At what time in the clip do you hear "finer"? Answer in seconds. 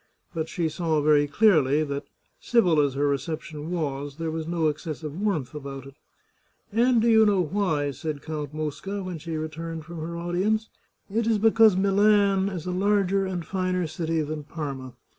13.45-13.85